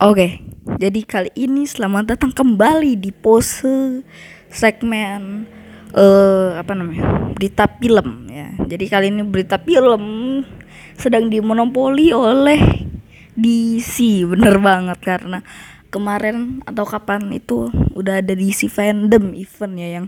[0.00, 0.40] Oke,
[0.80, 4.00] jadi kali ini selamat datang kembali di pose
[4.48, 5.44] segmen
[5.92, 8.48] eh apa namanya berita film ya.
[8.64, 10.00] Jadi kali ini berita film
[10.96, 12.88] sedang dimonopoli oleh
[13.36, 15.44] DC, bener banget karena
[15.92, 20.06] kemarin atau kapan itu udah ada DC fandom event ya yang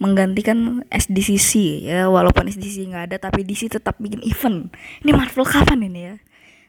[0.00, 4.72] menggantikan SDCC ya walaupun SDCC nggak ada tapi DC tetap bikin event.
[5.04, 6.16] Ini Marvel kapan ini ya?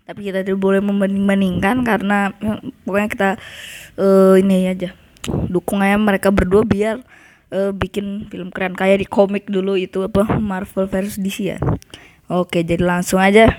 [0.05, 3.29] Tapi kita tidak boleh membanding-bandingkan karena ya, pokoknya kita
[3.98, 4.89] uh, ini aja.
[5.49, 7.02] Dukung aja mereka berdua biar
[7.49, 8.77] uh, bikin film keren.
[8.77, 11.59] Kayak di komik dulu itu apa Marvel versus DC ya.
[12.30, 13.49] Oke jadi langsung aja.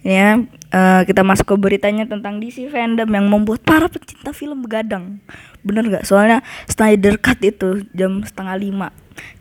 [0.00, 0.40] Ya
[0.72, 5.20] uh, kita masuk ke beritanya tentang DC fandom yang membuat para pecinta film begadang.
[5.60, 8.88] Bener gak soalnya Snyder Cut itu jam setengah lima.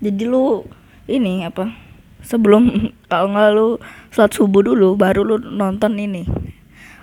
[0.03, 0.67] Jadi lu
[1.07, 1.90] ini apa
[2.25, 3.67] sebelum kalau nggak lu
[4.13, 6.23] sholat subuh dulu baru lu nonton ini.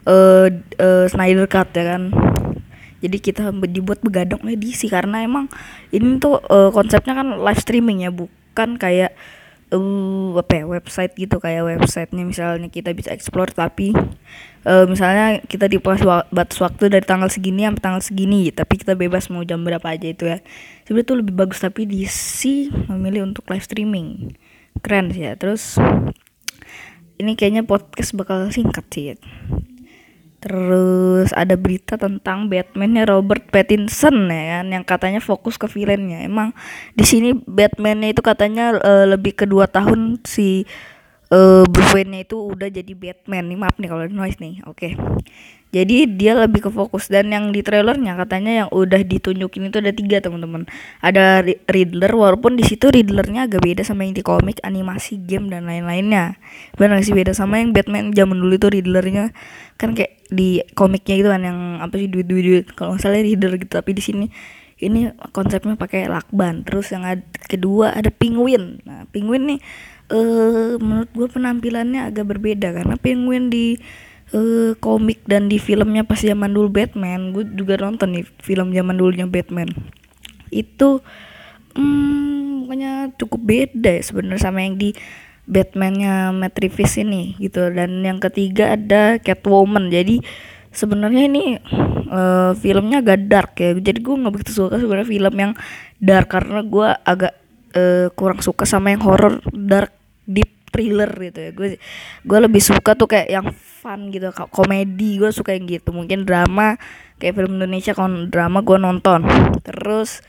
[0.08, 0.46] Eh uh,
[0.80, 2.10] uh, Snyder Cut ya kan?
[2.98, 5.46] Jadi kita dibuat begadang edisi karena emang
[5.94, 9.14] ini tuh uh, konsepnya kan live streaming ya bukan kayak
[9.70, 13.94] uh, apa ya, website gitu kayak websitenya misalnya kita bisa explore tapi
[14.66, 19.30] uh, misalnya kita di batas waktu dari tanggal segini sampai tanggal segini tapi kita bebas
[19.30, 20.42] mau jam berapa aja itu ya.
[20.88, 24.34] Sebenarnya tuh lebih bagus tapi DC memilih untuk live streaming
[24.80, 25.76] keren sih ya terus
[27.18, 29.16] ini kayaknya podcast bakal singkat sih ya.
[30.38, 36.22] Terus ada berita tentang Batman-nya Robert Pattinson ya kan yang katanya fokus ke villainnya.
[36.22, 36.54] Emang
[36.94, 40.62] di sini Batman-nya itu katanya uh, lebih ke dua tahun si
[41.32, 43.44] uh, Bruce Wayne-nya itu udah jadi Batman.
[43.48, 44.62] Nih maaf nih kalau noise nih.
[44.64, 44.92] Oke.
[44.92, 44.92] Okay
[45.68, 49.92] jadi dia lebih ke fokus dan yang di trailernya katanya yang udah ditunjukin itu ada
[49.92, 50.64] tiga teman-teman
[51.04, 55.68] ada Riddler walaupun di situ Riddlernya agak beda sama yang di komik animasi game dan
[55.68, 56.40] lain-lainnya
[56.80, 59.36] benar sih beda sama yang Batman zaman dulu itu Riddlernya
[59.76, 63.20] kan kayak di komiknya itu kan yang apa sih duit duit duit kalau nggak salah
[63.20, 64.26] Riddler gitu tapi di sini
[64.78, 69.60] ini konsepnya pakai lakban terus yang ada, kedua ada penguin nah penguin nih
[70.12, 73.76] uh, menurut gue penampilannya agak berbeda karena penguin di
[74.32, 78.96] uh, komik dan di filmnya pas zaman dulu Batman gue juga nonton nih film zaman
[78.96, 79.68] dulunya Batman.
[80.48, 81.04] Itu
[81.76, 82.48] hmm,
[83.16, 84.92] cukup beda ya sebenarnya sama yang di
[85.48, 87.72] Batmannya Matt Reeves ini gitu.
[87.72, 89.88] Dan yang ketiga ada Catwoman.
[89.88, 90.20] Jadi
[90.68, 91.56] sebenarnya ini
[92.12, 93.72] uh, filmnya agak dark ya.
[93.72, 95.52] Jadi gue nggak begitu suka sebenarnya film yang
[95.98, 97.34] dark karena gue agak
[97.74, 99.97] uh, kurang suka sama yang horror dark
[100.28, 101.50] deep thriller gitu ya.
[101.56, 101.68] Gue
[102.22, 105.18] gue lebih suka tuh kayak yang fun gitu komedi.
[105.18, 105.90] Gue suka yang gitu.
[105.90, 106.76] Mungkin drama
[107.18, 109.24] kayak film Indonesia kalau drama gue nonton.
[109.64, 110.22] Terus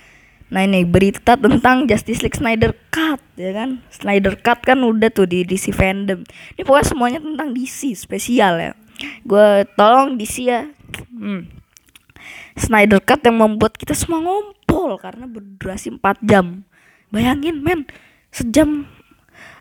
[0.49, 3.85] nah ini berita tentang Justice League Snyder Cut ya kan?
[3.93, 6.25] Snyder Cut kan udah tuh di DC fandom.
[6.57, 8.73] Ini pokoknya semuanya tentang DC spesial ya.
[9.21, 10.65] Gue tolong DC ya.
[11.13, 11.45] Hmm.
[12.57, 16.65] Snyder Cut yang membuat kita semua ngompol karena berdurasi 4 jam.
[17.13, 17.89] Bayangin men
[18.29, 18.85] sejam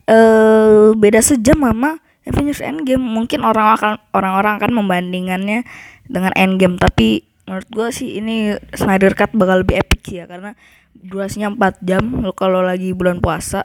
[0.09, 3.01] uh, beda sejam sama Avengers Endgame.
[3.05, 5.63] Mungkin orang akan orang-orang akan membandingannya
[6.09, 6.81] dengan Endgame.
[6.81, 10.57] Tapi menurut gue sih ini Snyder Cut bakal lebih epic sih ya karena
[10.97, 12.05] durasinya 4 jam.
[12.25, 13.65] Lo kalau lagi bulan puasa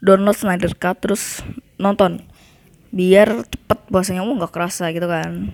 [0.00, 1.44] download Snyder Cut terus
[1.76, 2.24] nonton.
[2.92, 4.24] Biar cepet puasanya.
[4.24, 5.52] Mau nggak kerasa gitu kan.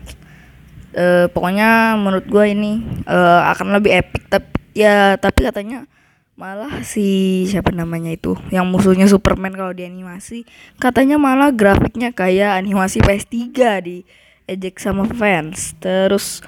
[0.91, 3.19] E, pokoknya menurut gue ini e,
[3.55, 4.27] akan lebih epic.
[4.27, 5.91] Tapi ya tapi katanya
[6.39, 10.47] malah si siapa namanya itu yang musuhnya Superman kalau di animasi
[10.79, 13.35] katanya malah grafiknya kayak animasi PS3
[13.83, 14.07] di
[14.47, 15.75] ejek sama fans.
[15.83, 16.47] Terus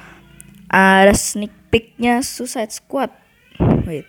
[0.70, 3.10] ada sneak peeknya Suicide Squad.
[3.82, 4.06] Wait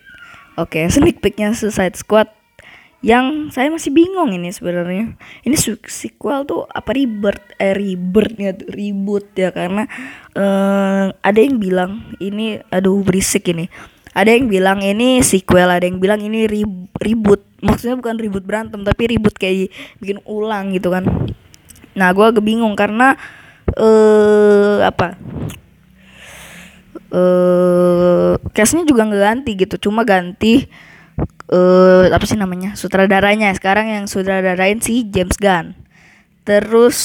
[0.54, 2.30] oke okay, sneak peeknya Suicide Squad
[3.02, 5.18] yang saya masih bingung ini sebenarnya.
[5.42, 5.56] Ini
[5.90, 9.90] sequel tuh apa rebirth eh rebirthnya reboot ya karena
[10.38, 13.66] uh, ada yang bilang ini aduh berisik ini
[14.12, 16.44] ada yang bilang ini sequel ada yang bilang ini
[17.00, 21.08] reboot maksudnya bukan reboot berantem tapi reboot kayak bikin ulang gitu kan.
[21.96, 23.16] Nah gue bingung karena
[23.72, 25.16] eh uh, apa?
[27.12, 29.88] Eh uh, cashnya juga nggak ganti gitu.
[29.88, 30.68] Cuma ganti
[31.48, 32.76] eh uh, apa sih namanya?
[32.76, 33.48] Sutradaranya.
[33.56, 35.72] Sekarang yang sutradarain si James Gunn.
[36.44, 36.98] Terus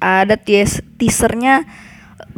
[0.00, 1.68] ada teasernya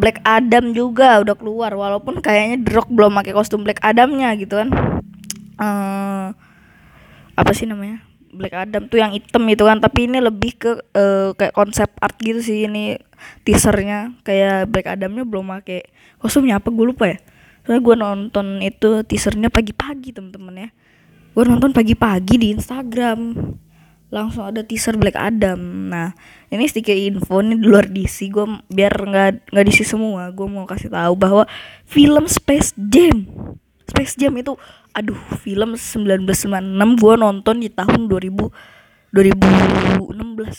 [0.01, 4.73] Black Adam juga udah keluar walaupun kayaknya The belum pakai kostum Black Adamnya gitu kan.
[5.61, 6.33] Uh,
[7.37, 8.01] apa sih namanya?
[8.33, 12.17] Black Adam tuh yang hitam itu kan tapi ini lebih ke uh, kayak konsep art
[12.17, 12.97] gitu sih ini
[13.45, 14.17] teasernya.
[14.25, 15.85] Kayak Black Adamnya belum pakai
[16.17, 17.21] kostumnya apa gue lupa ya.
[17.69, 20.69] Soalnya gue nonton itu teasernya pagi-pagi temen-temen ya.
[21.37, 23.37] Gue nonton pagi-pagi di Instagram
[24.11, 25.89] langsung ada teaser Black Adam.
[25.89, 26.13] Nah
[26.51, 30.67] ini sedikit info ini di luar DC gue biar nggak nggak DC semua gue mau
[30.67, 31.47] kasih tahu bahwa
[31.87, 33.25] film Space Jam
[33.87, 34.59] Space Jam itu
[34.91, 38.79] aduh film 1996 gue nonton di tahun 2000
[39.11, 40.07] 2016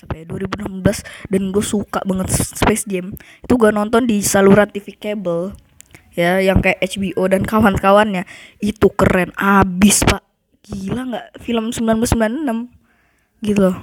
[0.03, 3.15] apa ya 2016 dan gue suka banget Space Jam.
[3.43, 5.55] Itu gue nonton di saluran TV kabel
[6.11, 8.27] ya yang kayak HBO dan kawan-kawannya.
[8.59, 10.23] Itu keren abis pak.
[10.67, 12.80] Gila nggak film 1996
[13.41, 13.77] gitu loh.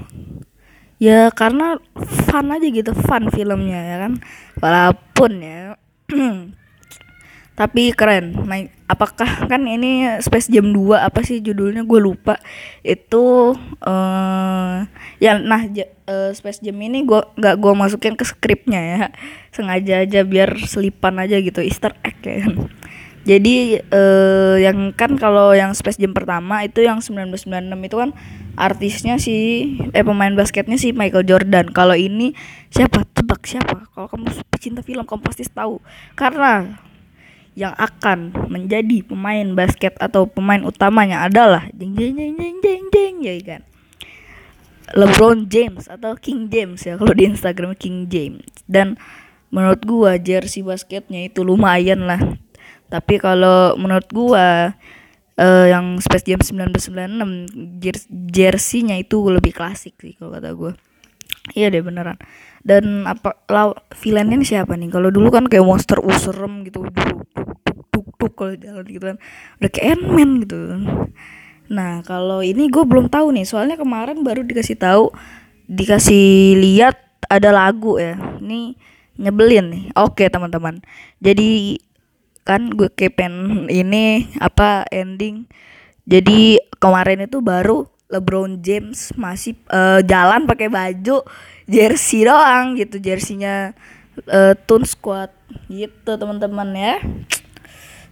[0.99, 1.79] Ya karena
[2.27, 4.13] fun aja gitu fun filmnya ya kan?
[4.59, 5.79] Walaupun ya
[7.59, 8.47] tapi keren.
[8.47, 11.87] Main apakah kan ini Space Jam 2 apa sih judulnya?
[11.87, 12.39] Gue lupa.
[12.83, 13.55] Itu
[13.87, 14.77] uh,
[15.23, 15.63] ya nah
[16.07, 18.99] uh, Space Jam ini gue nggak gue masukin ke skripnya ya.
[19.55, 22.78] Sengaja aja biar selipan aja gitu Easter egg ya kan
[23.29, 27.45] jadi uh, yang kan kalau yang Space Jam pertama itu yang 1996
[27.85, 28.11] itu kan
[28.57, 29.37] artisnya si
[29.93, 31.69] eh pemain basketnya si Michael Jordan.
[31.69, 32.33] Kalau ini
[32.73, 33.05] siapa?
[33.13, 33.85] Tebak siapa?
[33.93, 35.77] Kalau kamu pecinta film kamu pasti tahu.
[36.17, 36.81] Karena
[37.53, 43.15] yang akan menjadi pemain basket atau pemain utamanya adalah jeng jeng jeng jeng jeng jeng
[43.19, 43.63] ya kan
[44.95, 48.95] LeBron James atau King James ya kalau di Instagram King James dan
[49.51, 52.23] menurut gua jersey basketnya itu lumayan lah
[52.89, 54.75] tapi kalau menurut gua
[55.39, 57.79] uh, yang Space Jam 1996
[58.33, 60.73] jersey-nya itu lebih klasik sih kalau kata gua.
[61.57, 62.21] Iya deh beneran.
[62.61, 64.93] Dan apa law villainnya siapa nih?
[64.93, 67.25] Kalau dulu kan kayak monster userem gitu dulu
[67.89, 69.17] tuk tuk kalau jalan gitu kan.
[69.63, 70.59] Udah kayak Ant-Man gitu.
[71.73, 73.49] Nah kalau ini gue belum tahu nih.
[73.49, 75.09] Soalnya kemarin baru dikasih tahu
[75.69, 77.01] dikasih lihat
[77.33, 78.21] ada lagu ya.
[78.43, 78.77] Ini
[79.17, 79.85] nyebelin nih.
[79.97, 80.85] Oke teman-teman.
[81.25, 81.81] Jadi
[82.49, 85.45] kan gue kepen ini apa ending.
[86.09, 91.21] Jadi kemarin itu baru LeBron James masih uh, jalan pakai baju
[91.69, 93.77] jersey doang gitu jersinya
[94.33, 95.29] uh, Toon Squad
[95.69, 96.97] gitu teman-teman ya.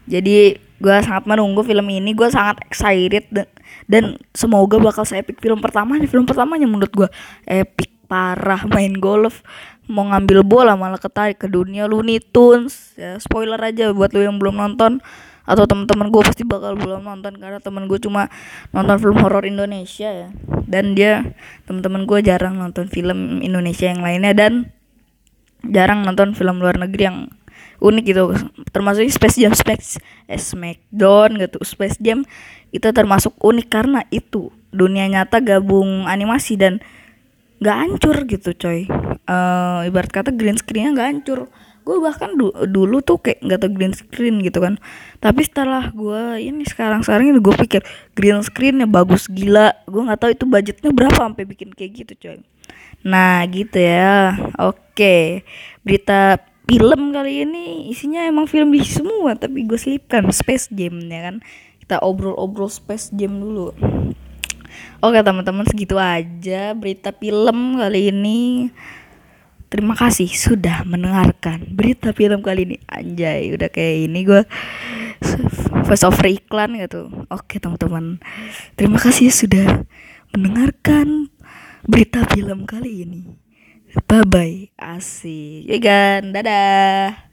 [0.04, 3.48] Jadi gue sangat menunggu film ini gue sangat excited dan,
[3.88, 4.04] dan
[4.36, 7.08] semoga bakal saya epic film pertamanya film pertamanya menurut gue
[7.48, 9.42] epic parah main golf
[9.86, 11.86] mau ngambil bola malah ketarik ke dunia.
[11.86, 15.02] Looney Tunes ya spoiler aja buat lo yang belum nonton.
[15.46, 18.26] Atau teman-teman gue pasti bakal belum nonton karena teman gue cuma
[18.74, 20.28] nonton film horor Indonesia ya.
[20.66, 21.22] Dan dia
[21.70, 24.74] teman-teman gue jarang nonton film Indonesia yang lainnya dan
[25.62, 27.18] jarang nonton film luar negeri yang
[27.78, 28.34] unik gitu.
[28.74, 31.62] Termasuk Space Jam Space eh, Smackdown gitu.
[31.62, 32.26] Space Jam
[32.74, 36.82] itu termasuk unik karena itu dunia nyata gabung animasi dan
[37.60, 38.84] nggak hancur gitu coy.
[39.26, 41.40] Uh, ibarat kata green screennya nggak hancur.
[41.86, 44.74] Gue bahkan du dulu tuh kayak nggak tau green screen gitu kan.
[45.22, 47.82] Tapi setelah gue ini sekarang sekarang ini gue pikir
[48.18, 49.72] green screennya bagus gila.
[49.86, 52.38] Gue nggak tahu itu budgetnya berapa sampai bikin kayak gitu coy.
[53.06, 54.34] Nah gitu ya.
[54.58, 55.46] Oke.
[55.86, 61.30] Berita film kali ini isinya emang film di semua tapi gue selipkan space jam ya
[61.30, 61.36] kan.
[61.86, 63.70] Kita obrol-obrol space jam dulu
[65.04, 68.70] Oke teman-teman segitu aja berita film kali ini.
[69.66, 72.76] Terima kasih sudah mendengarkan berita film kali ini.
[72.86, 74.42] Anjay udah kayak ini gue
[75.86, 77.08] Voice over iklan gitu.
[77.30, 78.18] Oke teman-teman.
[78.74, 79.86] Terima kasih sudah
[80.34, 81.30] mendengarkan
[81.86, 83.22] berita film kali ini.
[84.04, 85.64] Bye bye Asik.
[85.64, 86.34] Ya kan?
[86.34, 87.25] Dadah